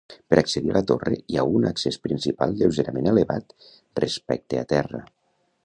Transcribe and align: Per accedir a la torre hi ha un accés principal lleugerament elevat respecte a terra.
Per 0.33 0.37
accedir 0.41 0.69
a 0.71 0.75
la 0.77 0.81
torre 0.91 1.17
hi 1.33 1.37
ha 1.37 1.43
un 1.59 1.67
accés 1.71 1.99
principal 2.07 2.57
lleugerament 2.63 3.11
elevat 3.13 3.55
respecte 4.05 4.63
a 4.63 4.67
terra. 4.77 5.07